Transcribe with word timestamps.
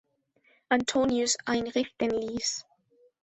Antonius 0.71 1.37
einrichten 1.45 2.09
ließ. 2.09 2.65